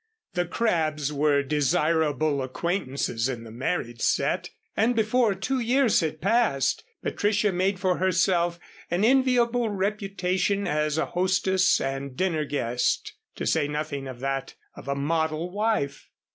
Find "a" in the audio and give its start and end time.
10.97-11.05, 14.87-14.95